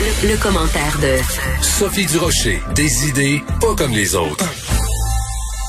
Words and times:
Le, 0.00 0.28
le 0.30 0.36
commentaire 0.38 0.98
de 1.00 1.62
Sophie 1.62 2.06
Durocher. 2.06 2.60
Des 2.74 3.08
idées 3.08 3.42
pas 3.60 3.74
comme 3.76 3.92
les 3.92 4.14
autres. 4.14 4.44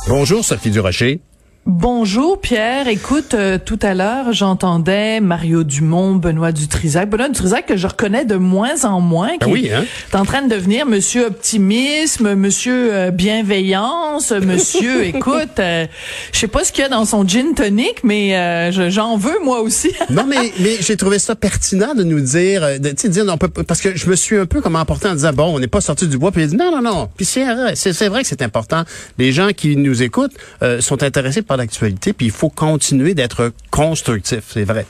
Bonjour 0.07 0.45
Sophie 0.45 0.69
Durocher. 0.71 1.19
Bonjour 1.67 2.41
Pierre, 2.41 2.87
écoute, 2.87 3.35
euh, 3.35 3.59
tout 3.63 3.77
à 3.83 3.93
l'heure 3.93 4.33
j'entendais 4.33 5.19
Mario 5.21 5.63
Dumont, 5.63 6.15
Benoît 6.15 6.51
Dutrisac, 6.51 7.07
Benoît 7.07 7.29
Dutrisac 7.29 7.67
que 7.67 7.77
je 7.77 7.85
reconnais 7.85 8.25
de 8.25 8.33
moins 8.35 8.83
en 8.83 8.99
moins, 8.99 9.37
Ben 9.39 9.45
qui 9.45 9.51
oui, 9.53 9.69
hein? 9.71 9.83
est 10.11 10.15
en 10.15 10.25
train 10.25 10.41
de 10.41 10.49
devenir 10.49 10.87
Monsieur 10.87 11.27
Optimisme, 11.27 12.33
Monsieur 12.33 12.91
euh, 12.95 13.11
Bienveillance, 13.11 14.31
Monsieur, 14.31 15.05
écoute, 15.05 15.59
euh, 15.59 15.85
je 16.33 16.39
sais 16.39 16.47
pas 16.47 16.63
ce 16.63 16.71
qu'il 16.71 16.81
y 16.81 16.85
a 16.85 16.89
dans 16.89 17.05
son 17.05 17.27
gin 17.27 17.53
tonic, 17.53 18.03
mais 18.03 18.35
euh, 18.35 18.71
je- 18.71 18.89
j'en 18.89 19.15
veux 19.15 19.37
moi 19.43 19.61
aussi. 19.61 19.91
Non, 20.09 20.25
mais, 20.27 20.51
mais 20.59 20.77
j'ai 20.79 20.97
trouvé 20.97 21.19
ça 21.19 21.35
pertinent 21.35 21.93
de 21.93 22.03
nous 22.03 22.21
dire, 22.21 22.63
euh, 22.63 22.79
de, 22.79 22.89
dire, 23.07 23.23
on 23.29 23.37
peut, 23.37 23.49
parce 23.49 23.81
que 23.81 23.95
je 23.95 24.09
me 24.09 24.15
suis 24.15 24.35
un 24.37 24.47
peu 24.47 24.61
comme 24.61 24.75
emporté 24.75 25.07
en 25.07 25.13
disant, 25.13 25.31
bon, 25.31 25.55
on 25.55 25.59
n'est 25.59 25.67
pas 25.67 25.79
sorti 25.79 26.07
du 26.07 26.17
bois, 26.17 26.31
puis 26.31 26.41
il 26.41 26.47
dit, 26.49 26.55
non, 26.57 26.71
non, 26.71 26.81
non. 26.81 27.09
Puis 27.15 27.25
c'est 27.25 27.45
vrai, 27.45 27.75
c'est 27.75 27.93
c'est 27.93 28.07
vrai 28.07 28.23
que 28.23 28.27
c'est 28.27 28.41
important. 28.41 28.83
Les 29.19 29.31
gens 29.31 29.49
qui 29.55 29.77
nous 29.77 30.01
écoutent 30.01 30.33
euh, 30.63 30.81
sont 30.81 31.03
intéressés 31.03 31.43
par 31.43 31.50
l'actualité, 31.57 32.13
puis 32.13 32.27
il 32.27 32.31
faut 32.31 32.49
continuer 32.49 33.13
d'être 33.13 33.53
constructif, 33.69 34.43
c'est 34.49 34.63
vrai. 34.63 34.85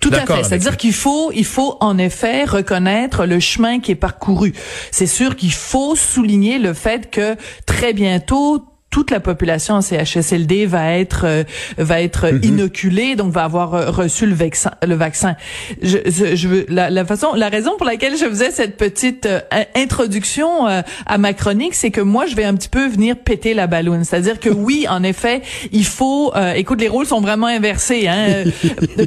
Tout 0.00 0.10
à 0.12 0.26
fait. 0.26 0.44
C'est-à-dire 0.44 0.76
qu'il 0.76 0.92
faut, 0.92 1.32
il 1.32 1.44
faut 1.44 1.76
en 1.80 1.98
effet 1.98 2.44
reconnaître 2.44 3.24
le 3.26 3.40
chemin 3.40 3.80
qui 3.80 3.92
est 3.92 3.96
parcouru. 3.96 4.52
C'est 4.90 5.06
sûr 5.06 5.36
qu'il 5.36 5.52
faut 5.52 5.96
souligner 5.96 6.58
le 6.58 6.74
fait 6.74 7.10
que 7.10 7.36
très 7.64 7.92
bientôt 7.92 8.64
toute 8.96 9.10
la 9.10 9.20
population 9.20 9.74
en 9.74 9.82
CHSLD 9.82 10.64
va 10.64 10.94
être 10.94 11.26
euh, 11.26 11.44
va 11.76 12.00
être 12.00 12.16
Mm-hmm. 12.36 12.46
inoculée 12.46 13.14
donc 13.16 13.32
va 13.32 13.44
avoir 13.44 13.74
euh, 13.74 13.90
reçu 13.90 14.24
le 14.24 14.34
vaccin 14.34 14.70
le 14.86 14.94
vaccin. 14.94 15.36
Je, 15.82 15.98
je, 16.06 16.34
je 16.34 16.48
veux 16.48 16.66
la, 16.68 16.88
la 16.88 17.04
façon 17.04 17.34
la 17.34 17.50
raison 17.50 17.72
pour 17.76 17.84
laquelle 17.86 18.16
je 18.16 18.24
faisais 18.24 18.50
cette 18.50 18.76
petite 18.78 19.26
euh, 19.26 19.40
introduction 19.74 20.66
euh, 20.66 20.80
à 21.04 21.18
ma 21.18 21.34
chronique 21.34 21.74
c'est 21.74 21.90
que 21.90 22.00
moi 22.00 22.24
je 22.26 22.34
vais 22.34 22.44
un 22.44 22.54
petit 22.54 22.70
peu 22.70 22.86
venir 22.86 23.16
péter 23.16 23.52
la 23.52 23.66
balloune. 23.66 24.04
C'est-à-dire 24.04 24.40
que 24.40 24.48
oui 24.48 24.86
en 24.88 25.02
effet 25.02 25.42
il 25.72 25.84
faut 25.84 26.32
euh, 26.34 26.52
écoute 26.54 26.80
les 26.80 26.88
rôles 26.88 27.06
sont 27.06 27.20
vraiment 27.20 27.48
inversés 27.48 28.08
hein. 28.08 28.44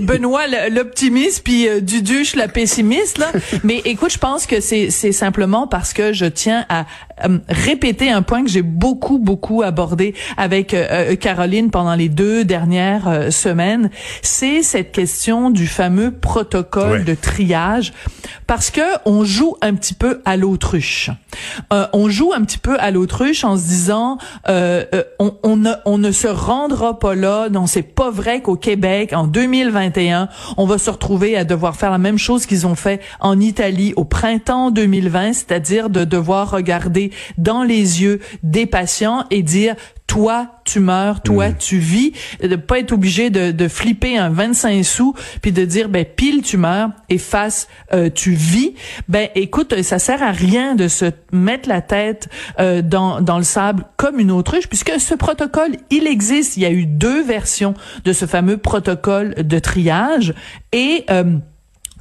Benoît 0.02 0.44
l'optimiste 0.70 1.42
puis 1.44 1.68
Duduche 1.82 2.36
la 2.36 2.48
pessimiste 2.48 3.18
là. 3.18 3.32
Mais 3.64 3.82
écoute 3.86 4.12
je 4.12 4.20
pense 4.20 4.46
que 4.46 4.60
c'est 4.60 5.12
simplement 5.12 5.66
parce 5.66 5.94
que 5.94 6.14
je 6.14 6.26
tiens 6.26 6.66
à 6.70 6.86
euh, 7.26 7.40
répéter 7.50 8.10
un 8.12 8.22
point 8.22 8.44
que 8.44 8.50
j'ai 8.50 8.62
beaucoup 8.62 9.18
beaucoup 9.20 9.62
abordé 9.64 10.14
avec 10.38 10.74
euh, 10.74 10.86
euh, 10.92 11.16
Caroline 11.16 11.72
pendant 11.72 11.96
les 11.96 12.10
deux 12.10 12.44
dernières 12.46 13.08
euh, 13.08 13.32
semaines 13.32 13.90
c'est 14.22 14.64
cette 14.64 14.92
question 14.92 15.50
du 15.50 15.68
fameux 15.68 16.12
protocole 16.12 17.00
Ouais. 17.00 17.04
de 17.04 17.14
triage 17.16 17.94
parce 18.48 18.70
que 18.72 18.82
on 19.06 19.24
joue 19.24 19.56
un 19.62 19.74
petit 19.76 19.94
peu 19.94 20.22
à 20.26 20.38
l'autruche. 20.38 21.10
Euh, 21.74 21.88
on 21.94 22.10
joue 22.10 22.32
un 22.34 22.44
petit 22.44 22.58
peu 22.58 22.78
à 22.80 22.92
l'autruche 22.92 23.44
en 23.44 23.58
se 23.58 23.64
disant 23.68 24.18
on, 24.48 25.34
on 25.44 25.56
ne 25.56 25.72
on 25.86 25.98
ne 25.98 26.12
se 26.12 26.28
rendra 26.28 26.98
pas 27.00 27.16
là. 27.16 27.50
Non, 27.50 27.68
c'est 27.68 27.84
pas 27.84 28.10
vrai 28.12 28.42
qu'au 28.42 28.56
Québec 28.56 29.14
en 29.14 29.28
2021 29.28 30.30
on 30.58 30.66
va 30.66 30.78
se 30.78 30.90
retrouver 30.90 31.38
à 31.38 31.44
devoir 31.44 31.76
faire 31.76 31.92
la 31.92 31.98
même 31.98 32.18
chose 32.18 32.46
qu'ils 32.46 32.66
ont 32.66 32.76
fait 32.76 33.02
en 33.20 33.40
Italie 33.40 33.94
au 33.96 34.06
printemps 34.06 34.72
2020, 34.72 35.34
c'est-à-dire 35.34 35.90
de 35.90 36.04
devoir 36.04 36.52
regarder 36.52 37.09
dans 37.38 37.64
les 37.64 38.02
yeux 38.02 38.20
des 38.44 38.66
patients 38.66 39.26
et 39.32 39.44
dire 39.44 39.76
toi 40.10 40.48
tu 40.66 40.80
meurs, 40.80 41.22
toi 41.22 41.52
tu 41.52 41.78
vis, 41.78 42.14
de 42.42 42.56
pas 42.56 42.80
être 42.80 42.92
obligé 42.92 43.30
de, 43.30 43.52
de 43.52 43.68
flipper 43.68 44.18
un 44.18 44.30
25 44.30 44.84
sous 44.84 45.14
puis 45.42 45.52
de 45.52 45.64
dire 45.66 45.88
ben 45.88 46.04
pile 46.04 46.42
tu 46.42 46.58
meurs 46.58 46.90
et 47.10 47.20
face 47.20 47.68
euh, 47.94 48.10
tu 48.14 48.32
vis. 48.32 48.74
Ben 49.08 49.30
écoute, 49.36 49.82
ça 49.84 50.00
sert 50.00 50.24
à 50.24 50.32
rien 50.32 50.74
de 50.74 50.88
se 50.88 51.06
mettre 51.32 51.70
la 51.70 51.82
tête 51.82 52.28
euh, 52.60 52.82
dans 52.82 53.22
dans 53.22 53.38
le 53.38 53.44
sable 53.44 53.86
comme 53.98 54.20
une 54.20 54.32
autruche 54.32 54.68
puisque 54.68 55.00
ce 55.00 55.14
protocole 55.14 55.78
il 55.92 56.08
existe. 56.08 56.58
Il 56.58 56.64
y 56.64 56.66
a 56.66 56.72
eu 56.72 56.88
deux 56.88 57.24
versions 57.24 57.76
de 58.04 58.12
ce 58.12 58.26
fameux 58.26 58.58
protocole 58.58 59.36
de 59.36 59.60
triage 59.60 60.34
et 60.72 61.06
euh, 61.12 61.38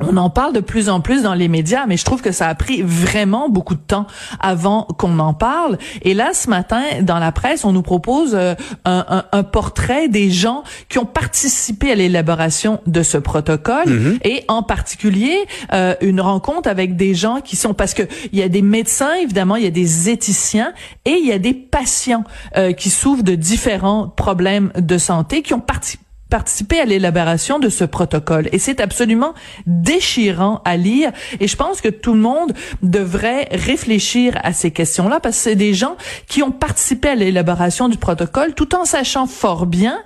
on 0.01 0.17
en 0.17 0.31
parle 0.31 0.53
de 0.53 0.61
plus 0.61 0.89
en 0.89 1.01
plus 1.01 1.23
dans 1.23 1.35
les 1.35 1.49
médias, 1.49 1.87
mais 1.87 1.97
je 1.97 2.05
trouve 2.05 2.23
que 2.23 2.33
ça 2.33 2.49
a 2.49 2.55
pris 2.55 2.83
vraiment 2.83 3.49
beaucoup 3.49 3.75
de 3.75 3.81
temps 3.81 4.07
avant 4.41 4.85
qu'on 4.99 5.19
en 5.19 5.35
parle. 5.35 5.79
Et 6.03 6.15
là, 6.15 6.31
ce 6.35 6.49
matin, 6.49 6.83
dans 7.03 7.19
la 7.19 7.33
presse, 7.33 7.65
on 7.65 7.73
nous 7.73 7.83
propose 7.83 8.35
euh, 8.35 8.55
un, 8.85 9.05
un- 9.09 9.25
un 9.33 9.43
portrait 9.43 10.09
des 10.09 10.31
gens 10.31 10.63
qui 10.89 10.99
ont 10.99 11.05
participé 11.07 11.93
à 11.93 11.95
l'élaboration 11.95 12.81
de 12.87 13.03
ce 13.03 13.19
protocole, 13.19 14.19
et 14.25 14.45
en 14.49 14.63
particulier 14.63 15.37
euh, 15.73 15.95
une 16.01 16.21
rencontre 16.21 16.69
avec 16.69 16.97
des 16.97 17.15
gens 17.15 17.41
qui 17.41 17.57
sont 17.57 17.75
parce 17.75 17.95
que 17.95 18.03
il 18.33 18.39
y 18.39 18.43
a 18.43 18.49
des 18.49 18.63
médecins, 18.63 19.15
évidemment, 19.23 19.57
il 19.57 19.65
y 19.65 19.67
a 19.67 19.71
des 19.71 20.09
éthiciens 20.09 20.73
et 21.05 21.13
il 21.21 21.27
y 21.27 21.33
a 21.33 21.39
des 21.39 21.55
patients 21.55 22.25
euh, 22.57 22.73
qui 22.73 22.91
souffrent 22.91 23.23
de 23.25 23.35
différents 23.35 24.09
problèmes 24.09 24.71
de 24.79 24.99
santé 24.99 25.43
qui 25.43 25.55
ont 25.55 25.61
participé 25.61 26.03
participer 26.31 26.81
à 26.81 26.85
l'élaboration 26.85 27.59
de 27.59 27.69
ce 27.69 27.85
protocole. 27.85 28.49
Et 28.53 28.59
c'est 28.59 28.81
absolument 28.81 29.35
déchirant 29.67 30.61
à 30.65 30.77
lire. 30.77 31.13
Et 31.41 31.49
je 31.49 31.57
pense 31.57 31.81
que 31.81 31.89
tout 31.89 32.15
le 32.15 32.21
monde 32.21 32.53
devrait 32.83 33.49
réfléchir 33.51 34.39
à 34.43 34.53
ces 34.53 34.71
questions-là 34.71 35.21
parce 35.21 35.37
que 35.37 35.43
c'est 35.43 35.57
des 35.57 35.75
gens 35.75 35.97
qui 36.27 36.43
ont 36.43 36.51
participé 36.51 37.09
à 37.09 37.15
l'élaboration 37.15 37.89
du 37.89 37.97
protocole 37.97 38.55
tout 38.55 38.75
en 38.75 38.85
sachant 38.85 39.27
fort 39.27 39.67
bien 39.67 39.99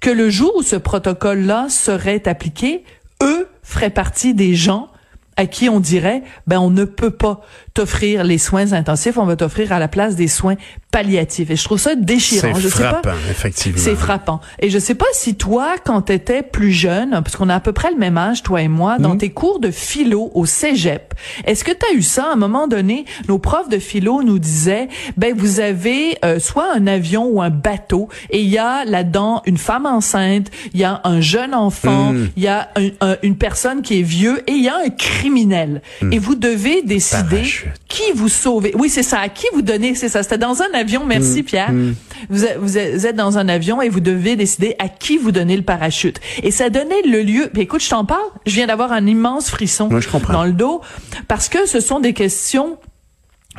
que 0.00 0.10
le 0.10 0.30
jour 0.30 0.52
où 0.56 0.62
ce 0.62 0.76
protocole-là 0.76 1.68
serait 1.68 2.26
appliqué, 2.26 2.84
eux 3.22 3.48
feraient 3.62 3.90
partie 3.90 4.34
des 4.34 4.54
gens 4.54 4.88
à 5.36 5.46
qui 5.46 5.68
on 5.68 5.80
dirait, 5.80 6.22
ben 6.46 6.58
on 6.58 6.70
ne 6.70 6.84
peut 6.84 7.10
pas 7.10 7.40
t'offrir 7.74 8.24
les 8.24 8.38
soins 8.38 8.72
intensifs, 8.72 9.16
on 9.18 9.24
va 9.24 9.36
t'offrir 9.36 9.72
à 9.72 9.78
la 9.78 9.88
place 9.88 10.16
des 10.16 10.28
soins 10.28 10.56
palliatifs. 10.90 11.50
Et 11.50 11.56
je 11.56 11.64
trouve 11.64 11.78
ça 11.78 11.94
déchirant. 11.94 12.48
C'est 12.54 12.60
Je 12.60 12.68
sais 12.68 12.82
pas- 12.82 12.88
frappant, 12.90 13.10
effectivement. 13.30 13.78
c'est 13.80 13.94
frappant. 13.94 14.40
Et 14.58 14.70
je 14.70 14.78
sais 14.78 14.94
pas 14.96 15.06
si 15.12 15.36
toi, 15.36 15.74
quand 15.84 16.02
t'étais 16.02 16.42
plus 16.42 16.72
jeune, 16.72 17.10
parce 17.10 17.36
qu'on 17.36 17.48
a 17.48 17.54
à 17.54 17.60
peu 17.60 17.72
près 17.72 17.90
le 17.90 17.96
même 17.96 18.18
âge, 18.18 18.42
toi 18.42 18.60
et 18.62 18.68
moi, 18.68 18.98
dans 18.98 19.16
tes 19.16 19.30
cours 19.30 19.60
de 19.60 19.70
philo 19.70 20.30
au 20.34 20.46
cégep, 20.46 21.14
est-ce 21.44 21.62
que 21.64 21.70
t'as 21.72 21.92
eu 21.94 22.02
ça? 22.02 22.24
À 22.30 22.32
un 22.32 22.36
moment 22.36 22.66
donné? 22.66 23.04
Nos 23.28 23.38
profs 23.38 23.68
de 23.68 23.78
philo 23.78 24.22
nous 24.22 24.38
disaient, 24.38 24.88
ben 25.16 25.34
vous 25.36 25.60
avez 25.60 26.18
euh, 26.24 26.38
soit 26.40 26.66
un 26.74 26.86
avion 26.86 27.26
ou 27.26 27.40
un 27.40 27.50
bateau, 27.50 28.08
et 28.30 28.40
il 28.40 28.48
y 28.48 28.58
a 28.58 28.84
là-dedans 28.84 29.42
une 29.46 29.58
femme 29.58 29.86
enceinte, 29.86 30.48
il 30.74 30.80
y 30.80 30.84
a 30.84 31.00
un 31.04 31.20
jeune 31.20 31.54
enfant, 31.54 32.12
Mhm. 32.12 32.30
il 32.36 32.42
y 32.42 32.48
a 32.48 32.68
un- 32.76 32.88
un- 33.12 33.16
une 33.22 33.36
personne 33.36 33.82
qui 33.82 34.00
est 34.00 34.02
vieux, 34.02 34.42
et 34.48 34.52
il 34.52 34.64
y 34.64 34.68
a 34.68 34.76
un 34.84 34.90
criminel. 34.90 35.82
Et 36.10 36.18
vous 36.18 36.34
devez 36.34 36.82
décider 36.82 37.42
Qui 37.88 38.12
vous 38.14 38.28
sauvez? 38.28 38.72
Oui, 38.76 38.88
c'est 38.88 39.02
ça. 39.02 39.18
À 39.20 39.28
qui 39.28 39.46
vous 39.52 39.62
donnez, 39.62 39.94
c'est 39.94 40.08
ça. 40.08 40.22
C'était 40.22 40.38
dans 40.38 40.62
un 40.62 40.72
avion. 40.74 41.04
Mm. 41.04 41.08
Merci, 41.08 41.42
Pierre. 41.42 41.70
Vous, 42.28 42.44
êtes- 42.44 42.58
vous 42.58 42.66
vous 42.68 43.06
êtes 43.06 43.16
dans 43.16 43.38
un 43.38 43.48
avion 43.48 43.80
et 43.82 43.88
vous 43.88 44.00
devez 44.00 44.36
décider 44.36 44.76
à 44.78 44.88
qui 44.88 45.18
vous 45.18 45.32
donnez 45.32 45.56
le 45.56 45.62
parachute. 45.62 46.20
Et 46.42 46.50
ça 46.50 46.70
donnait 46.70 47.02
le 47.04 47.22
lieu. 47.22 47.50
Puis 47.52 47.62
écoute, 47.62 47.82
je 47.82 47.90
t'en 47.90 48.04
parle. 48.04 48.20
Je 48.46 48.54
viens 48.54 48.66
d'avoir 48.66 48.92
un 48.92 49.06
immense 49.06 49.50
frisson 49.50 49.88
Oui, 49.90 50.00
je 50.02 50.08
comprends. 50.08 50.32
dans 50.32 50.44
le 50.44 50.52
dos 50.52 50.80
parce 51.28 51.48
que 51.48 51.66
ce 51.66 51.80
sont 51.80 52.00
des 52.00 52.12
questions 52.14 52.78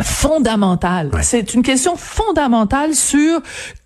fondamentales. 0.01 1.09
Ouais. 1.13 1.23
C'est 1.23 1.53
une 1.53 1.63
question 1.63 1.95
fondamentale 1.95 2.95
sur 2.95 3.41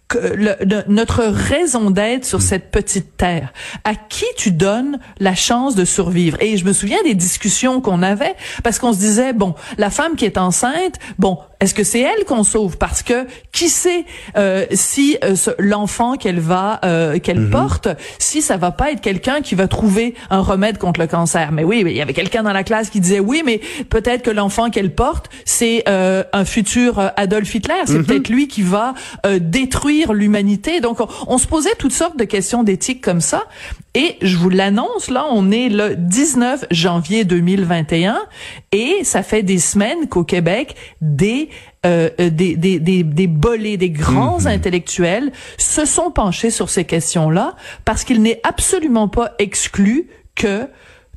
que 0.07 0.17
le- 0.17 0.55
notre 0.87 1.23
raison 1.23 1.89
d'être 1.89 2.25
sur 2.25 2.41
cette 2.41 2.69
petite 2.69 3.17
terre. 3.17 3.51
À 3.83 3.95
qui 3.95 4.25
tu 4.37 4.51
donnes 4.51 4.99
la 5.19 5.33
chance 5.35 5.75
de 5.75 5.83
survivre? 5.85 6.37
Et 6.41 6.57
je 6.57 6.65
me 6.65 6.73
souviens 6.73 7.01
des 7.03 7.15
discussions 7.15 7.81
qu'on 7.81 8.03
avait 8.03 8.35
parce 8.63 8.77
qu'on 8.77 8.93
se 8.93 8.99
disait, 8.99 9.33
bon, 9.33 9.55
la 9.77 9.89
femme 9.89 10.15
qui 10.15 10.25
est 10.25 10.37
enceinte, 10.37 10.95
bon, 11.17 11.39
est-ce 11.65 11.73
que 11.73 11.83
c'est 11.83 11.99
elle 12.01 12.25
qu'on 12.25 12.43
sauve? 12.43 12.77
Parce 12.77 13.01
que 13.03 13.25
qui 13.51 13.69
sait 13.69 14.05
euh, 14.37 14.65
si 14.71 15.17
euh, 15.23 15.35
l'enfant 15.59 16.15
qu'elle 16.15 16.39
va 16.39 16.79
euh, 16.85 17.19
qu'elle 17.19 17.39
Mhm. 17.39 17.49
porte, 17.49 17.87
si 18.19 18.41
ça 18.41 18.55
va 18.57 18.71
pas 18.71 18.91
être 18.91 19.01
quelqu'un 19.01 19.41
qui 19.41 19.55
va 19.55 19.67
trouver 19.67 20.13
un 20.29 20.41
remède 20.41 20.77
contre 20.77 20.99
le 20.99 21.07
cancer? 21.07 21.51
Mais 21.51 21.63
oui, 21.63 21.83
mais 21.83 21.91
il 21.91 21.97
y 21.97 22.01
avait 22.01 22.13
quelqu'un 22.13 22.43
dans 22.43 22.53
la 22.53 22.63
classe 22.63 22.89
qui 22.89 22.99
disait 22.99 23.19
oui, 23.19 23.41
mais 23.45 23.59
peut-être 23.89 24.21
que 24.21 24.29
l'enfant 24.31 24.69
qu'elle 24.69 24.93
porte, 24.93 25.29
c'est 25.43 25.83
euh, 25.89 26.23
un 26.33 26.45
futur 26.45 26.99
euh, 26.99 27.07
Adolf 27.17 27.53
Hitler. 27.55 27.73
C'est 27.85 28.03
peut-être 28.03 28.29
lui 28.29 28.47
qui 28.47 28.61
va 28.61 28.93
euh, 29.25 29.39
détruire 29.41 30.13
l'humanité. 30.13 30.79
Donc 30.81 30.99
on, 30.99 31.07
on 31.27 31.37
se 31.37 31.47
posait 31.47 31.75
toutes 31.79 31.93
sortes 31.93 32.17
de 32.17 32.25
questions 32.25 32.61
d'éthique 32.63 33.01
comme 33.01 33.21
ça. 33.21 33.43
Et 33.95 34.17
je 34.21 34.35
vous 34.35 34.49
l'annonce, 34.49 35.09
là, 35.09 35.25
on 35.31 35.51
est 35.51 35.69
le 35.69 35.95
19 35.95 36.65
janvier 36.69 37.23
2021 37.23 38.17
et 38.73 39.03
ça 39.03 39.23
fait 39.23 39.41
des 39.41 39.57
semaines 39.57 40.09
qu'au 40.09 40.25
Québec, 40.25 40.75
des 40.99 41.49
euh, 41.85 42.09
euh, 42.19 42.29
des, 42.29 42.57
des, 42.57 42.79
des, 42.79 43.03
des 43.03 43.27
bolés, 43.27 43.77
des 43.77 43.91
grands 43.91 44.47
intellectuels 44.47 45.31
se 45.57 45.85
sont 45.85 46.11
penchés 46.11 46.49
sur 46.49 46.69
ces 46.69 46.83
questions-là 46.83 47.55
parce 47.85 48.03
qu'il 48.03 48.21
n'est 48.21 48.41
absolument 48.43 49.07
pas 49.07 49.31
exclu 49.39 50.09
que 50.35 50.67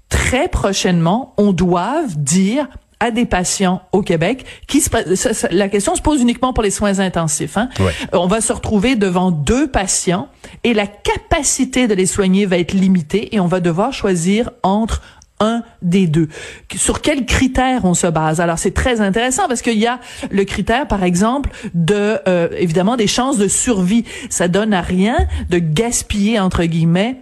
très 0.08 0.48
prochainement, 0.48 1.34
on 1.36 1.52
doive 1.52 2.16
dire 2.16 2.68
à 3.00 3.10
des 3.10 3.26
patients 3.26 3.82
au 3.92 4.02
Québec 4.02 4.44
qui 4.66 4.80
se, 4.80 5.54
la 5.54 5.68
question 5.68 5.94
se 5.94 6.02
pose 6.02 6.20
uniquement 6.20 6.52
pour 6.52 6.62
les 6.62 6.70
soins 6.70 6.98
intensifs. 6.98 7.56
Hein? 7.56 7.68
Ouais. 7.80 7.92
On 8.12 8.26
va 8.26 8.40
se 8.40 8.52
retrouver 8.52 8.96
devant 8.96 9.30
deux 9.30 9.70
patients 9.70 10.28
et 10.64 10.74
la 10.74 10.86
capacité 10.86 11.86
de 11.86 11.94
les 11.94 12.06
soigner 12.06 12.46
va 12.46 12.58
être 12.58 12.72
limitée 12.72 13.34
et 13.34 13.40
on 13.40 13.46
va 13.46 13.60
devoir 13.60 13.92
choisir 13.92 14.50
entre 14.62 15.02
un 15.40 15.62
des 15.82 16.06
deux. 16.06 16.28
Sur 16.74 17.00
quels 17.00 17.24
critères 17.24 17.84
on 17.84 17.94
se 17.94 18.06
base? 18.08 18.40
Alors 18.40 18.58
c'est 18.58 18.74
très 18.74 19.00
intéressant 19.00 19.46
parce 19.46 19.62
qu'il 19.62 19.78
y 19.78 19.86
a 19.86 20.00
le 20.30 20.44
critère 20.44 20.88
par 20.88 21.04
exemple 21.04 21.50
de 21.74 22.18
euh, 22.26 22.48
évidemment 22.56 22.96
des 22.96 23.06
chances 23.06 23.38
de 23.38 23.46
survie. 23.48 24.04
Ça 24.30 24.48
donne 24.48 24.74
à 24.74 24.80
rien 24.80 25.16
de 25.48 25.58
gaspiller 25.58 26.40
entre 26.40 26.64
guillemets 26.64 27.20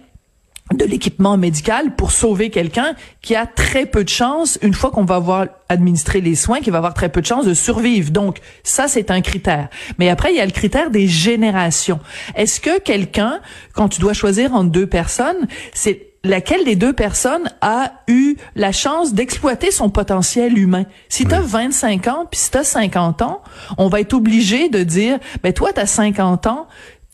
de 0.73 0.85
l'équipement 0.85 1.37
médical 1.37 1.95
pour 1.95 2.11
sauver 2.11 2.49
quelqu'un 2.49 2.95
qui 3.21 3.35
a 3.35 3.45
très 3.45 3.85
peu 3.85 4.03
de 4.03 4.09
chances, 4.09 4.59
une 4.61 4.73
fois 4.73 4.91
qu'on 4.91 5.05
va 5.05 5.15
avoir 5.15 5.47
administré 5.69 6.21
les 6.21 6.35
soins, 6.35 6.59
qui 6.59 6.69
va 6.69 6.77
avoir 6.77 6.93
très 6.93 7.09
peu 7.09 7.21
de 7.21 7.25
chances 7.25 7.45
de 7.45 7.53
survivre. 7.53 8.11
Donc, 8.11 8.39
ça, 8.63 8.87
c'est 8.87 9.11
un 9.11 9.21
critère. 9.21 9.69
Mais 9.97 10.09
après, 10.09 10.33
il 10.33 10.37
y 10.37 10.41
a 10.41 10.45
le 10.45 10.51
critère 10.51 10.89
des 10.89 11.07
générations. 11.07 11.99
Est-ce 12.35 12.59
que 12.59 12.79
quelqu'un, 12.79 13.39
quand 13.73 13.89
tu 13.89 14.01
dois 14.01 14.13
choisir 14.13 14.53
entre 14.53 14.71
deux 14.71 14.87
personnes, 14.87 15.47
c'est 15.73 16.07
laquelle 16.23 16.65
des 16.65 16.75
deux 16.75 16.93
personnes 16.93 17.49
a 17.61 17.93
eu 18.07 18.35
la 18.55 18.71
chance 18.71 19.13
d'exploiter 19.13 19.71
son 19.71 19.89
potentiel 19.89 20.57
humain? 20.57 20.85
Si 21.09 21.25
tu 21.25 21.33
as 21.33 21.39
25 21.41 22.07
ans 22.07 22.25
puis 22.29 22.39
si 22.39 22.51
tu 22.51 22.57
as 22.57 22.63
50 22.63 23.21
ans, 23.21 23.41
on 23.77 23.87
va 23.87 24.01
être 24.01 24.13
obligé 24.13 24.67
de 24.67 24.83
dire 24.83 25.19
ben 25.43 25.53
toi 25.53 25.71
tu 25.73 25.79
as 25.79 25.85
50 25.85 26.47
ans, 26.47 26.67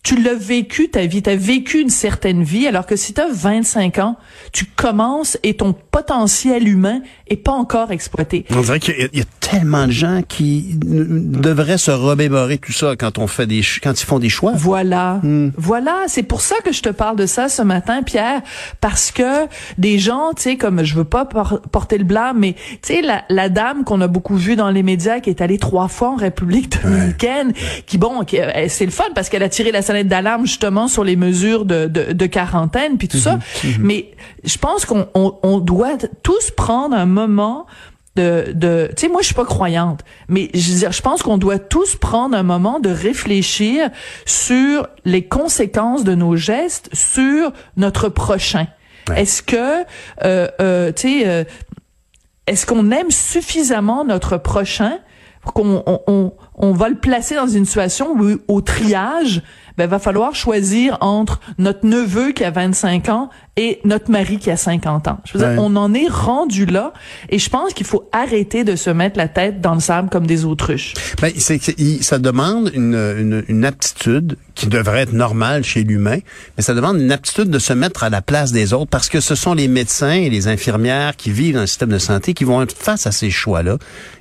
tu 0.03 0.21
l'as 0.21 0.33
vécu 0.35 0.89
ta 0.89 1.05
vie, 1.05 1.21
tu 1.23 1.29
as 1.29 1.35
vécu 1.37 1.79
une 1.79 1.89
certaine 1.89 2.43
vie, 2.43 2.67
alors 2.67 2.85
que 2.85 2.95
si 2.97 3.13
tu 3.13 3.21
as 3.21 3.27
25 3.31 3.99
ans, 3.99 4.17
tu 4.51 4.65
commences 4.65 5.37
et 5.43 5.53
ton 5.55 5.73
potentiel 5.73 6.67
humain 6.67 6.99
est 7.29 7.37
pas 7.37 7.53
encore 7.53 7.91
exploité. 7.91 8.45
On 8.51 8.59
dirait 8.61 8.79
qu'il 8.81 8.99
y, 8.99 9.03
a- 9.03 9.07
il 9.13 9.19
y 9.19 9.21
a 9.21 9.25
tellement 9.39 9.87
de 9.87 9.91
gens 9.91 10.21
qui 10.27 10.77
devraient 10.81 11.77
se 11.77 11.91
remémorer 11.91 12.57
tout 12.57 12.73
ça 12.73 12.95
quand 12.97 13.17
on 13.17 13.27
fait 13.27 13.47
des 13.47 13.61
quand 13.81 13.99
ils 14.01 14.05
font 14.05 14.19
des 14.19 14.29
choix. 14.29 14.51
Voilà. 14.55 15.21
Voilà. 15.57 16.03
C'est 16.07 16.23
pour 16.23 16.41
ça 16.41 16.55
que 16.65 16.73
je 16.73 16.81
te 16.81 16.89
parle 16.89 17.15
de 17.15 17.25
ça 17.25 17.47
ce 17.47 17.61
matin, 17.61 18.03
Pierre, 18.03 18.41
parce 18.81 19.11
que 19.11 19.45
des 19.77 19.99
gens, 19.99 20.31
tu 20.35 20.41
sais, 20.43 20.55
comme 20.57 20.83
je 20.83 20.95
veux 20.95 21.03
pas 21.05 21.25
por- 21.25 21.61
porter 21.71 21.97
le 21.97 22.03
blâme, 22.03 22.39
mais 22.39 22.53
tu 22.81 22.93
sais, 22.95 23.01
la, 23.01 23.23
la 23.29 23.47
dame 23.49 23.83
qu'on 23.85 24.01
a 24.01 24.07
beaucoup 24.07 24.35
vue 24.35 24.55
dans 24.57 24.69
les 24.69 24.83
médias, 24.83 25.19
qui 25.21 25.29
est 25.29 25.41
allée 25.41 25.57
trois 25.59 25.87
fois 25.87 26.09
en 26.09 26.15
République 26.17 26.81
dominicaine, 26.83 27.53
qui 27.85 27.97
bon, 27.97 28.23
qui, 28.25 28.39
euh, 28.39 28.65
c'est 28.67 28.85
le 28.85 28.91
fun 28.91 29.05
parce 29.15 29.29
qu'elle 29.29 29.43
a 29.43 29.49
tiré 29.49 29.71
la 29.71 29.81
sonnette 29.93 30.07
d'alarme 30.07 30.45
justement 30.45 30.87
sur 30.87 31.03
les 31.03 31.15
mesures 31.15 31.65
de, 31.65 31.87
de, 31.87 32.13
de 32.13 32.25
quarantaine 32.25 32.97
puis 32.97 33.07
tout 33.07 33.17
ça. 33.17 33.39
Mais 33.79 34.11
je 34.43 34.57
pense 34.57 34.85
qu'on 34.85 35.07
on, 35.13 35.37
on 35.43 35.59
doit 35.59 35.97
tous 36.23 36.51
prendre 36.51 36.95
un 36.95 37.05
moment 37.05 37.65
de, 38.15 38.51
de 38.53 38.89
tu 38.95 39.01
sais 39.01 39.09
moi 39.09 39.21
je 39.21 39.27
suis 39.27 39.35
pas 39.35 39.45
croyante 39.45 40.01
mais 40.27 40.49
je 40.53 40.71
veux 40.71 40.79
dire, 40.79 40.91
je 40.91 41.01
pense 41.01 41.23
qu'on 41.23 41.39
doit 41.39 41.57
tous 41.57 41.95
prendre 41.95 42.37
un 42.37 42.43
moment 42.43 42.79
de 42.79 42.89
réfléchir 42.89 43.89
sur 44.25 44.87
les 45.03 45.25
conséquences 45.27 46.03
de 46.03 46.13
nos 46.13 46.35
gestes 46.35 46.89
sur 46.93 47.51
notre 47.75 48.09
prochain. 48.09 48.67
Est-ce 49.15 49.41
que 49.41 49.83
euh, 50.23 50.47
euh, 50.61 50.91
tu 50.91 51.01
sais 51.01 51.27
euh, 51.27 51.43
est-ce 52.45 52.65
qu'on 52.65 52.91
aime 52.91 53.09
suffisamment 53.09 54.05
notre 54.05 54.37
prochain 54.37 54.99
pour 55.41 55.53
qu'on 55.53 55.83
on, 55.85 55.99
on, 56.07 56.33
on 56.55 56.71
va 56.71 56.89
le 56.89 56.95
placer 56.95 57.35
dans 57.35 57.47
une 57.47 57.65
situation 57.65 58.15
où 58.17 58.37
au 58.47 58.61
triage 58.61 59.41
ben 59.77 59.87
va 59.87 59.99
falloir 59.99 60.35
choisir 60.35 60.97
entre 61.01 61.39
notre 61.57 61.85
neveu 61.85 62.31
qui 62.31 62.43
a 62.43 62.51
25 62.51 63.09
ans 63.09 63.29
et 63.55 63.79
notre 63.85 64.09
mari 64.09 64.39
qui 64.39 64.49
a 64.49 64.57
50 64.57 65.07
ans. 65.07 65.19
Je 65.25 65.37
veux 65.37 65.43
Ouais. 65.43 65.53
dire, 65.53 65.61
on 65.63 65.75
en 65.75 65.93
est 65.93 66.07
rendu 66.07 66.65
là 66.65 66.91
et 67.29 67.37
je 67.37 67.49
pense 67.49 67.73
qu'il 67.73 67.85
faut 67.85 68.09
arrêter 68.11 68.63
de 68.63 68.75
se 68.75 68.89
mettre 68.89 69.17
la 69.17 69.27
tête 69.27 69.61
dans 69.61 69.75
le 69.75 69.79
sable 69.79 70.09
comme 70.09 70.25
des 70.25 70.43
autruches. 70.45 70.93
Ben, 71.21 71.31
c'est, 71.37 71.59
ça 72.01 72.17
demande 72.17 72.71
une, 72.73 72.95
une, 72.95 73.43
une 73.47 73.63
aptitude 73.65 74.37
qui 74.55 74.67
devrait 74.67 75.01
être 75.01 75.13
normale 75.13 75.63
chez 75.63 75.83
l'humain, 75.83 76.17
mais 76.57 76.63
ça 76.63 76.73
demande 76.73 76.97
une 76.99 77.11
aptitude 77.11 77.49
de 77.49 77.59
se 77.59 77.73
mettre 77.73 78.03
à 78.03 78.09
la 78.09 78.21
place 78.21 78.51
des 78.51 78.73
autres 78.73 78.89
parce 78.89 79.09
que 79.09 79.19
ce 79.19 79.35
sont 79.35 79.53
les 79.53 79.67
médecins 79.67 80.11
et 80.13 80.29
les 80.29 80.47
infirmières 80.47 81.15
qui 81.15 81.31
vivent 81.31 81.55
dans 81.55 81.61
le 81.61 81.67
système 81.67 81.89
de 81.89 81.97
santé 81.99 82.33
qui 82.33 82.43
vont 82.43 82.61
être 82.61 82.75
face 82.75 83.05
à 83.07 83.11
ces 83.11 83.29
choix-là. 83.29 83.77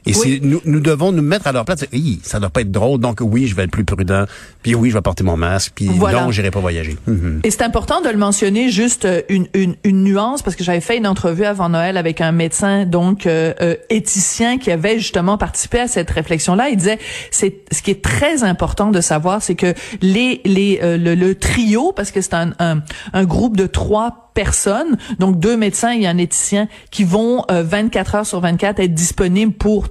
Et 0.06 0.14
Oui. 0.16 0.40
nous, 0.42 0.60
nous 0.64 0.80
devons 0.80 1.12
nous 1.12 1.22
mettre 1.22 1.46
à 1.46 1.52
leur 1.52 1.64
place. 1.64 1.84
Oui, 1.92 2.20
ça 2.22 2.38
doit 2.40 2.50
pas 2.50 2.62
être 2.62 2.70
drôle, 2.72 2.98
donc 3.00 3.18
oui, 3.20 3.46
je 3.46 3.54
vais 3.54 3.64
être 3.64 3.70
plus 3.70 3.84
prudent. 3.84 4.24
Puis 4.62 4.74
oui, 4.74 4.90
je 4.90 4.94
vais 4.94 5.00
porter 5.02 5.22
mon 5.24 5.36
masque. 5.36 5.72
Puis 5.74 5.86
Voilà. 5.88 6.22
non, 6.24 6.30
j'irai 6.30 6.50
pas 6.50 6.60
voyager. 6.60 6.96
Et 7.44 7.50
c'est 7.50 7.62
important 7.62 8.00
de 8.02 8.08
le 8.08 8.16
mentionner 8.18 8.70
juste 8.70 9.04
euh, 9.04 9.21
une, 9.28 9.48
une, 9.54 9.76
une 9.84 10.04
nuance 10.04 10.42
parce 10.42 10.56
que 10.56 10.64
j'avais 10.64 10.80
fait 10.80 10.96
une 10.96 11.06
entrevue 11.06 11.44
avant 11.44 11.68
Noël 11.68 11.96
avec 11.96 12.20
un 12.20 12.32
médecin 12.32 12.84
donc 12.84 13.26
euh, 13.26 13.54
euh, 13.60 13.76
éthicien 13.90 14.58
qui 14.58 14.70
avait 14.70 14.98
justement 14.98 15.38
participé 15.38 15.80
à 15.80 15.88
cette 15.88 16.10
réflexion 16.10 16.54
là. 16.54 16.68
Il 16.68 16.76
disait 16.76 16.98
c'est 17.30 17.62
ce 17.70 17.82
qui 17.82 17.90
est 17.90 18.02
très 18.02 18.44
important 18.44 18.90
de 18.90 19.00
savoir 19.00 19.42
c'est 19.42 19.54
que 19.54 19.74
les 20.00 20.40
les 20.44 20.80
euh, 20.82 20.96
le, 20.96 21.14
le 21.14 21.34
trio 21.34 21.92
parce 21.92 22.10
que 22.10 22.20
c'est 22.20 22.34
un, 22.34 22.52
un 22.58 22.82
un 23.12 23.24
groupe 23.24 23.56
de 23.56 23.66
trois 23.66 24.30
personnes 24.34 24.96
donc 25.18 25.38
deux 25.38 25.56
médecins 25.56 25.92
et 25.92 26.06
un 26.06 26.18
éthicien 26.18 26.68
qui 26.90 27.04
vont 27.04 27.44
euh, 27.50 27.62
24 27.62 28.14
heures 28.14 28.26
sur 28.26 28.40
24 28.40 28.80
être 28.80 28.94
disponibles 28.94 29.52
pour 29.52 29.88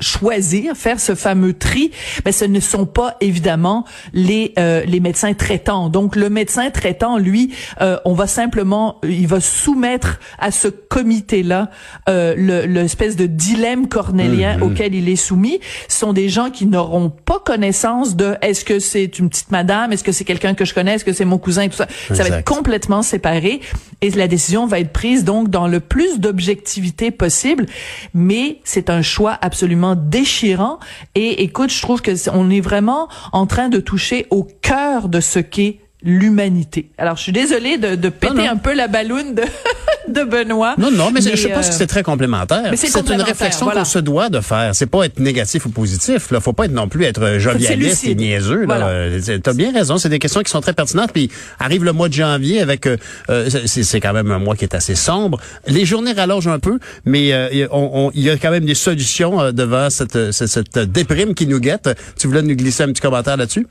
choisir, 0.00 0.76
faire 0.76 1.00
ce 1.00 1.14
fameux 1.14 1.54
tri, 1.54 1.90
mais 2.24 2.32
ce 2.32 2.44
ne 2.44 2.60
sont 2.60 2.86
pas 2.86 3.16
évidemment 3.20 3.84
les 4.12 4.52
euh, 4.58 4.84
les 4.84 5.00
médecins 5.00 5.34
traitants. 5.34 5.88
Donc 5.88 6.16
le 6.16 6.30
médecin 6.30 6.70
traitant, 6.70 7.18
lui, 7.18 7.52
euh, 7.80 7.98
on 8.04 8.14
va 8.14 8.26
simplement, 8.26 9.00
il 9.04 9.26
va 9.26 9.40
soumettre 9.40 10.20
à 10.38 10.50
ce 10.50 10.68
comité-là 10.68 11.70
euh, 12.08 12.34
le 12.36 12.66
l'espèce 12.66 13.16
de 13.16 13.26
dilemme 13.26 13.88
cornélien 13.88 14.60
auquel 14.60 14.94
il 14.94 15.08
est 15.08 15.16
soumis. 15.16 15.60
Ce 15.88 15.98
sont 15.98 16.12
des 16.12 16.28
gens 16.28 16.50
qui 16.50 16.66
n'auront 16.66 17.10
pas 17.10 17.40
connaissance 17.44 18.16
de 18.16 18.36
est-ce 18.42 18.64
que 18.64 18.78
c'est 18.78 19.18
une 19.18 19.28
petite 19.28 19.50
madame, 19.50 19.92
est-ce 19.92 20.04
que 20.04 20.12
c'est 20.12 20.24
quelqu'un 20.24 20.54
que 20.54 20.64
je 20.64 20.74
connais, 20.74 20.94
est-ce 20.94 21.04
que 21.04 21.12
c'est 21.12 21.24
mon 21.24 21.38
cousin, 21.38 21.62
et 21.62 21.68
tout 21.68 21.76
ça. 21.76 21.88
Ça 22.12 22.22
va 22.22 22.38
être 22.38 22.44
complètement 22.44 23.02
séparé 23.02 23.60
et 24.00 24.10
la 24.10 24.28
décision 24.28 24.66
va 24.66 24.80
être 24.80 24.92
prise 24.92 25.24
donc 25.24 25.50
dans 25.50 25.68
le 25.68 25.80
plus 25.80 26.20
d'objectivité 26.20 27.10
possible. 27.10 27.66
Mais 28.14 28.60
c'est 28.64 28.90
un 28.90 29.02
choix 29.02 29.38
absolument 29.40 29.89
déchirant. 29.94 30.78
Et 31.14 31.42
écoute, 31.42 31.70
je 31.70 31.80
trouve 31.82 32.02
que 32.02 32.12
on 32.32 32.50
est 32.50 32.60
vraiment 32.60 33.08
en 33.32 33.46
train 33.46 33.68
de 33.68 33.80
toucher 33.80 34.26
au 34.30 34.44
cœur 34.44 35.08
de 35.08 35.20
ce 35.20 35.38
qu'est 35.38 35.80
l'humanité. 36.02 36.90
Alors, 36.98 37.16
je 37.16 37.22
suis 37.22 37.32
désolée 37.32 37.78
de, 37.78 37.94
de 37.94 38.08
péter 38.08 38.34
non. 38.34 38.50
un 38.50 38.56
peu 38.56 38.74
la 38.74 38.88
balloune 38.88 39.34
de, 39.34 39.42
de 40.08 40.24
Benoît. 40.24 40.74
Non, 40.78 40.90
non, 40.90 41.10
mais, 41.10 41.20
je 41.20 41.36
je 41.36 41.48
pense 41.48 41.66
euh, 41.66 41.68
que 41.70 41.74
c'est 41.74 41.86
très 41.86 42.02
complémentaire. 42.02 42.68
mais 42.70 42.76
c'est 42.76 42.88
une 43.10 43.22
réflexion 43.22 43.66
voilà. 43.66 43.80
qu'on 43.80 43.84
se 43.86 43.98
doit 43.98 44.28
de 44.28 44.40
faire. 44.40 44.74
C'est 44.74 44.86
pas 44.86 45.04
être 45.04 45.18
négatif 45.20 45.66
ou 45.66 45.70
positif. 45.70 46.30
Là, 46.30 46.40
faut 46.40 46.52
pas 46.52 46.64
être 46.66 46.72
non 46.72 46.88
plus 46.88 47.04
être 47.04 47.38
jovialiste 47.38 48.04
et 48.04 48.14
niaiseux. 48.14 48.64
Voilà. 48.66 49.08
Là, 49.08 49.38
t'as 49.42 49.52
bien 49.52 49.72
raison. 49.72 49.98
C'est 49.98 50.08
des 50.08 50.18
questions 50.18 50.42
qui 50.42 50.50
sont 50.50 50.60
très 50.60 50.72
pertinentes. 50.72 51.12
Puis 51.12 51.30
arrive 51.58 51.84
le 51.84 51.92
mois 51.92 52.08
de 52.08 52.14
janvier 52.14 52.60
avec, 52.60 52.86
euh, 52.86 52.96
euh, 53.30 53.48
c'est 53.66 54.00
quand 54.00 54.12
même 54.12 54.30
un 54.30 54.38
mois 54.38 54.56
qui 54.56 54.64
est 54.64 54.74
assez 54.74 54.94
sombre. 54.94 55.38
Les 55.66 55.84
journées 55.84 56.12
rallongent 56.12 56.48
un 56.48 56.58
peu, 56.58 56.78
mais 57.04 57.32
euh, 57.32 57.48
il 57.52 57.58
y 57.58 57.62
a- 57.64 57.68
on- 57.74 58.06
on- 58.08 58.10
y 58.14 58.30
a 58.30 58.36
quand 58.36 58.50
même 58.50 58.64
des 58.64 58.74
solutions 58.74 59.40
euh, 59.40 59.52
devant 59.52 59.90
cette, 59.90 60.32
cette, 60.32 60.48
cette 60.48 60.78
déprime 60.78 61.34
qui 61.34 61.46
nous 61.46 61.60
guette. 61.60 61.90
Tu 62.18 62.26
voulais 62.26 62.42
nous 62.42 62.54
glisser 62.54 62.82
un 62.84 62.88
petit 62.88 63.00
commentaire 63.02 63.36
là-dessus? 63.36 63.66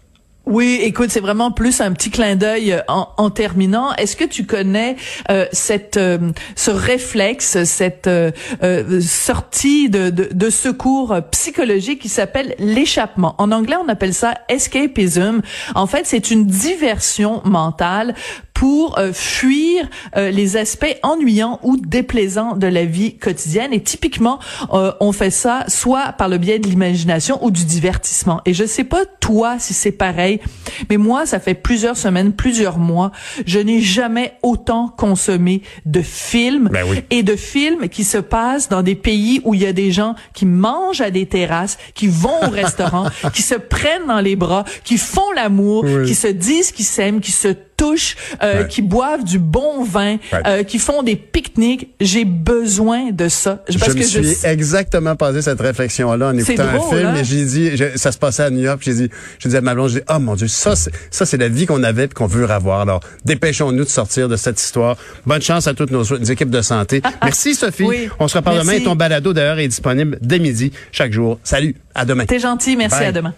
Oui, 0.50 0.80
écoute, 0.82 1.12
c'est 1.12 1.20
vraiment 1.20 1.52
plus 1.52 1.80
un 1.80 1.94
petit 1.94 2.10
clin 2.10 2.36
d'œil 2.36 2.74
euh, 2.74 2.82
en, 2.88 3.08
en 3.18 3.30
terminant. 3.30 3.94
Est-ce 3.98 4.16
que 4.16 4.24
tu 4.26 4.48
connais 4.48 4.96
euh, 5.30 5.46
cette 5.52 5.98
euh, 5.98 6.32
ce 6.56 6.72
réflexe, 6.72 7.64
cette 7.66 8.08
euh, 8.08 8.32
euh, 8.64 9.00
sortie 9.00 9.92
de, 9.92 10.10
de, 10.10 10.28
de 10.32 10.50
secours 10.50 11.16
psychologique 11.30 12.02
qui 12.02 12.10
s'appelle 12.10 12.56
l'échappement? 12.58 13.36
En 13.38 13.52
anglais, 13.52 13.76
on 13.76 13.88
appelle 13.90 14.16
ça 14.16 14.34
escapism. 14.50 15.42
En 15.76 15.86
fait, 15.86 16.08
c'est 16.08 16.32
une 16.32 16.48
diversion 16.48 17.44
mentale 17.46 18.16
pour 18.60 19.00
euh, 19.00 19.14
fuir 19.14 19.88
euh, 20.18 20.32
les 20.32 20.58
aspects 20.58 20.98
ennuyants 21.02 21.62
ou 21.64 21.78
déplaisants 21.78 22.58
de 22.58 22.68
la 22.68 22.84
vie 22.84 23.16
quotidienne. 23.16 23.72
Et 23.72 23.82
typiquement, 23.82 24.38
euh, 24.74 24.92
on 25.00 25.14
fait 25.14 25.30
ça 25.30 25.64
soit 25.70 26.12
par 26.18 26.28
le 26.28 26.38
biais 26.38 26.60
de 26.60 26.68
l'imagination 26.68 27.42
ou 27.42 27.52
du 27.52 27.64
divertissement. 27.64 28.42
Et 28.46 28.54
je 28.54 28.66
sais 28.66 28.84
pas 28.84 29.06
toi 29.22 29.60
si 29.60 29.74
c'est 29.74 29.94
pareil, 29.94 30.42
mais 30.90 30.98
moi, 30.98 31.26
ça 31.26 31.40
fait 31.40 31.54
plusieurs 31.54 31.96
semaines, 31.96 32.34
plusieurs 32.34 32.80
mois, 32.80 33.14
je 33.46 33.60
n'ai 33.60 33.80
jamais 33.80 34.34
autant 34.44 34.90
consommé 34.90 35.62
de 35.86 36.02
films 36.02 36.68
Ben 36.70 36.86
oui. 36.86 37.00
et 37.12 37.24
de 37.24 37.38
films 37.38 37.88
qui 37.88 38.04
se 38.04 38.18
passent 38.18 38.68
dans 38.68 38.84
des 38.84 38.96
pays 38.96 39.40
où 39.46 39.54
il 39.54 39.62
y 39.62 39.68
a 39.68 39.72
des 39.74 39.94
gens 39.94 40.16
qui 40.34 40.46
mangent 40.46 41.00
à 41.00 41.12
des 41.12 41.28
terrasses, 41.28 41.78
qui 41.94 42.08
vont 42.08 42.44
au 42.46 42.50
restaurant, 42.50 43.06
qui 43.34 43.42
se 43.42 43.56
prennent 43.56 44.08
dans 44.10 44.20
les 44.20 44.36
bras, 44.36 44.66
qui 44.84 44.98
font 44.98 45.32
l'amour, 45.34 45.86
Oui. 45.86 46.08
qui 46.08 46.16
se 46.16 46.28
disent 46.28 46.74
qu'ils 46.74 46.84
s'aiment, 46.84 47.22
qui 47.22 47.32
se 47.32 47.48
touchent, 47.80 48.16
euh, 48.44 48.62
Ouais. 48.64 48.68
qui 48.68 48.82
boivent 48.82 49.24
du 49.24 49.40
bon 49.40 49.84
vin, 49.84 50.18
Ouais. 50.34 50.40
euh, 50.46 50.64
qui 50.64 50.80
font 50.80 51.02
des 51.04 51.16
pique-niques. 51.16 51.90
J'ai 52.02 52.26
besoin 52.26 53.12
de 53.12 53.28
ça. 53.30 53.64
Parce 53.66 53.78
je 53.80 53.94
que 53.94 53.98
me 54.00 54.04
je 54.04 54.22
suis 54.34 54.46
exactement 54.46 55.16
posé 55.16 55.42
cette 55.42 55.62
réflexion-là 55.62 56.28
en 56.30 56.38
écoutant 56.38 56.64
un 56.64 56.76
drôle, 56.78 56.98
film 56.98 57.10
hein? 57.10 57.16
et 57.16 57.24
j'ai 57.24 57.46
dit, 57.46 57.78
je- 57.78 57.96
ça 57.98 58.12
se 58.12 58.18
passait 58.18 58.44
à 58.44 58.50
New 58.50 58.62
York, 58.62 58.80
j'ai 58.84 58.94
dit, 58.94 59.10
j'ai 59.40 59.50
dit 59.50 59.58
à 59.58 59.62
ma 59.62 59.74
blonde, 59.74 59.90
j'ai 59.90 60.00
dit, 60.00 60.06
oh 60.10 60.20
mon 60.20 60.36
Dieu, 60.36 60.48
ça, 60.48 60.76
c'est, 60.76 60.92
ça, 61.10 61.26
c'est 61.26 61.38
la 61.38 61.48
vie 61.48 61.66
qu'on 61.66 61.84
avait 61.84 62.06
et 62.06 62.08
qu'on 62.10 62.28
veut 62.28 62.46
revoir. 62.46 62.82
Alors, 62.82 63.00
dépêchons-nous 63.26 63.84
de 63.86 63.90
sortir 63.90 64.28
de 64.28 64.36
cette 64.36 64.60
histoire. 64.60 64.98
Bonne 65.26 65.42
chance 65.42 65.68
à 65.68 65.74
toutes 65.74 65.92
nos 65.92 66.04
équipes 66.04 66.50
de 66.52 66.62
santé. 66.62 67.02
Merci 67.24 67.56
Sophie. 67.56 67.84
Oui. 67.84 68.10
On 68.20 68.28
se 68.28 68.38
reparle 68.38 68.58
Merci. 68.58 68.72
demain. 68.82 68.86
Ton 68.92 68.96
balado 68.96 69.34
d'ailleurs 69.34 69.60
est 69.60 69.68
disponible 69.68 70.18
dès 70.22 70.40
midi 70.40 70.72
chaque 70.92 71.14
jour. 71.14 71.40
Salut. 71.44 71.76
À 71.96 72.06
demain. 72.06 72.26
T'es 72.26 72.40
gentil. 72.40 72.76
Merci. 72.76 73.00
Bye. 73.00 73.08
À 73.08 73.12
demain. 73.12 73.34